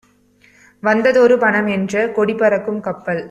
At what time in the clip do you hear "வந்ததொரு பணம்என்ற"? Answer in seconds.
0.83-2.11